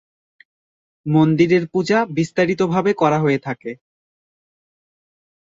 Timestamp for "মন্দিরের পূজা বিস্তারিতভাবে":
1.05-2.91